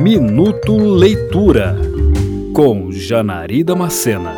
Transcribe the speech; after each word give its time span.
Minuto 0.00 0.76
Leitura 0.76 1.76
com 2.54 2.92
Janari 2.92 3.64
Damascena. 3.64 4.32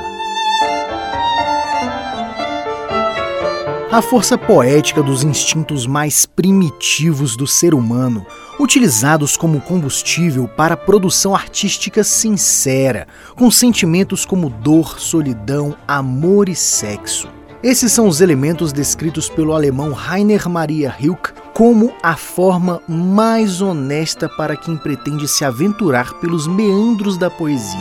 A 3.93 4.01
força 4.01 4.39
poética 4.39 5.03
dos 5.03 5.23
instintos 5.23 5.87
mais 5.87 6.25
primitivos 6.25 7.37
do 7.37 7.47
ser 7.47 7.75
humano, 7.75 8.25
utilizados 8.59 9.37
como 9.37 9.61
combustível 9.61 10.49
para 10.49 10.79
produção 10.79 11.35
artística 11.35 12.03
sincera, 12.03 13.07
com 13.37 13.51
sentimentos 13.51 14.25
como 14.25 14.49
dor, 14.49 14.99
solidão, 14.99 15.77
amor 15.87 16.49
e 16.49 16.57
sexo. 16.57 17.29
Esses 17.63 17.93
são 17.93 18.09
os 18.09 18.23
elementos 18.23 18.73
descritos 18.73 19.29
pelo 19.29 19.53
alemão 19.53 19.93
Rainer 19.93 20.49
Maria 20.49 20.89
Rilke 20.89 21.33
como 21.61 21.93
a 22.03 22.17
forma 22.17 22.81
mais 22.89 23.61
honesta 23.61 24.31
para 24.31 24.57
quem 24.57 24.79
pretende 24.79 25.29
se 25.29 25.45
aventurar 25.45 26.15
pelos 26.15 26.47
meandros 26.47 27.19
da 27.19 27.29
poesia. 27.29 27.79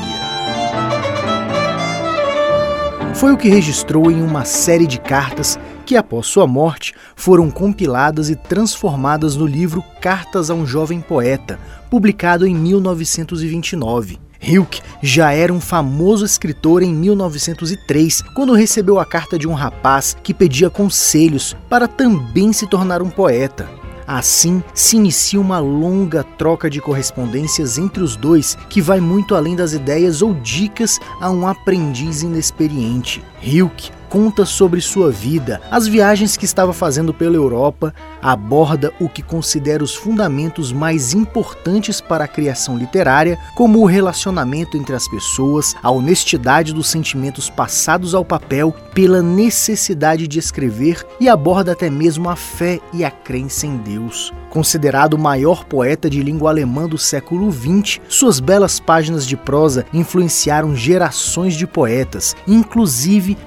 Foi 3.15 3.31
o 3.31 3.37
que 3.37 3.47
registrou 3.47 4.11
em 4.11 4.21
uma 4.21 4.43
série 4.43 4.85
de 4.85 4.99
cartas 4.99 5.57
que, 5.85 5.95
após 5.95 6.27
sua 6.27 6.45
morte, 6.45 6.93
foram 7.15 7.49
compiladas 7.49 8.29
e 8.29 8.35
transformadas 8.35 9.37
no 9.37 9.45
livro 9.45 9.81
Cartas 10.01 10.49
a 10.49 10.53
um 10.53 10.65
Jovem 10.65 10.99
Poeta, 10.99 11.57
publicado 11.89 12.45
em 12.45 12.53
1929. 12.53 14.28
Hilke 14.41 14.81
já 15.01 15.31
era 15.31 15.53
um 15.53 15.59
famoso 15.59 16.25
escritor 16.25 16.81
em 16.81 16.93
1903, 16.93 18.21
quando 18.33 18.53
recebeu 18.53 18.99
a 18.99 19.05
carta 19.05 19.37
de 19.37 19.47
um 19.47 19.53
rapaz 19.53 20.15
que 20.23 20.33
pedia 20.33 20.69
conselhos 20.69 21.55
para 21.69 21.87
também 21.87 22.53
se 22.53 22.67
tornar 22.67 23.01
um 23.01 23.09
poeta. 23.09 23.69
Assim, 24.07 24.63
se 24.73 24.95
inicia 24.97 25.39
uma 25.39 25.59
longa 25.59 26.23
troca 26.23 26.67
de 26.67 26.81
correspondências 26.81 27.77
entre 27.77 28.01
os 28.01 28.15
dois 28.15 28.57
que 28.67 28.81
vai 28.81 28.99
muito 28.99 29.35
além 29.35 29.55
das 29.55 29.73
ideias 29.73 30.23
ou 30.23 30.33
dicas 30.33 30.99
a 31.21 31.29
um 31.29 31.47
aprendiz 31.47 32.23
inexperiente. 32.23 33.23
Hilke 33.39 33.91
conta 34.09 34.43
sobre 34.43 34.81
sua 34.81 35.11
vida, 35.11 35.61
as 35.69 35.87
viagens 35.87 36.35
que 36.35 36.45
estava 36.45 36.73
fazendo 36.73 37.13
pela 37.13 37.35
Europa, 37.35 37.93
aborda 38.21 38.91
o 38.99 39.07
que 39.07 39.21
considera 39.21 39.83
os 39.83 39.95
fundamentos 39.95 40.73
mais 40.73 41.13
importantes 41.13 42.01
para 42.01 42.23
a 42.23 42.27
criação 42.27 42.77
literária, 42.77 43.37
como 43.55 43.79
o 43.79 43.85
relacionamento 43.85 44.75
entre 44.75 44.95
as 44.95 45.07
pessoas, 45.07 45.75
a 45.83 45.91
honestidade 45.91 46.73
dos 46.73 46.89
sentimentos 46.89 47.49
passados 47.49 48.15
ao 48.15 48.25
papel 48.25 48.73
pela 48.93 49.21
necessidade 49.21 50.27
de 50.27 50.39
escrever 50.39 51.05
e 51.19 51.29
aborda 51.29 51.71
até 51.71 51.89
mesmo 51.89 52.29
a 52.29 52.35
fé 52.35 52.79
e 52.91 53.05
a 53.05 53.11
crença 53.11 53.67
em 53.67 53.77
Deus. 53.77 54.33
Considerado 54.49 55.13
o 55.13 55.19
maior 55.19 55.63
poeta 55.63 56.09
de 56.09 56.23
língua 56.23 56.49
alemã 56.49 56.87
do 56.87 56.97
século 56.97 57.51
XX, 57.51 58.01
suas 58.09 58.39
belas 58.39 58.79
páginas 58.79 59.25
de 59.27 59.37
prosa 59.37 59.85
influenciaram 59.93 60.75
gerações 60.75 61.53
de 61.53 61.67
poetas, 61.67 62.35
inclusive 62.47 63.37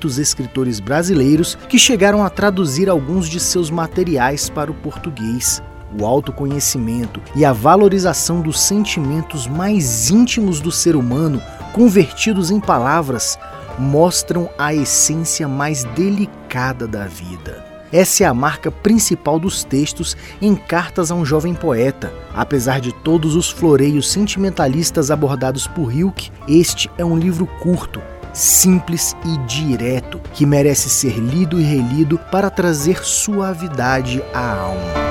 muitos 0.00 0.18
escritores 0.18 0.80
brasileiros 0.80 1.58
que 1.68 1.78
chegaram 1.78 2.24
a 2.24 2.30
traduzir 2.30 2.88
alguns 2.88 3.28
de 3.28 3.38
seus 3.38 3.70
materiais 3.70 4.48
para 4.48 4.70
o 4.70 4.74
português. 4.74 5.62
O 5.98 6.06
autoconhecimento 6.06 7.20
e 7.36 7.44
a 7.44 7.52
valorização 7.52 8.40
dos 8.40 8.58
sentimentos 8.60 9.46
mais 9.46 10.08
íntimos 10.08 10.58
do 10.58 10.72
ser 10.72 10.96
humano, 10.96 11.42
convertidos 11.74 12.50
em 12.50 12.58
palavras, 12.58 13.38
mostram 13.78 14.48
a 14.56 14.72
essência 14.72 15.46
mais 15.46 15.84
delicada 15.84 16.88
da 16.88 17.06
vida. 17.06 17.62
Essa 17.92 18.24
é 18.24 18.26
a 18.26 18.32
marca 18.32 18.70
principal 18.70 19.38
dos 19.38 19.64
textos 19.64 20.16
em 20.40 20.54
Cartas 20.54 21.10
a 21.10 21.14
um 21.14 21.26
Jovem 21.26 21.52
Poeta. 21.52 22.10
Apesar 22.32 22.80
de 22.80 22.94
todos 22.94 23.34
os 23.36 23.50
floreios 23.50 24.10
sentimentalistas 24.10 25.10
abordados 25.10 25.66
por 25.66 25.92
Hilke, 25.92 26.30
este 26.48 26.88
é 26.96 27.04
um 27.04 27.18
livro 27.18 27.46
curto, 27.60 28.00
simples 28.32 29.14
e 29.24 29.38
direto, 29.46 30.20
que 30.34 30.46
merece 30.46 30.88
ser 30.88 31.18
lido 31.18 31.60
e 31.60 31.62
relido 31.62 32.18
para 32.30 32.50
trazer 32.50 33.04
suavidade 33.04 34.22
à 34.32 34.52
alma. 34.52 35.10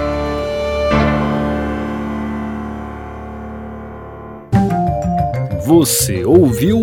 Você 5.66 6.26
ouviu 6.26 6.80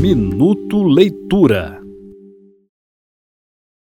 Minuto 0.00 0.82
Leitura. 0.82 1.87